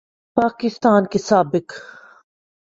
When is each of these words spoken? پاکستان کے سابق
پاکستان 0.37 1.01
کے 1.11 1.19
سابق 1.19 1.67